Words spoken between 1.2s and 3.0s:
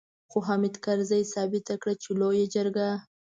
ثابته کړه چې لويه جرګه.